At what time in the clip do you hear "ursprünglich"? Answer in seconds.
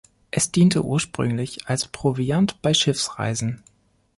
0.83-1.67